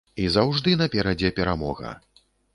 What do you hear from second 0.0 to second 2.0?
І заўжды наперадзе перамога.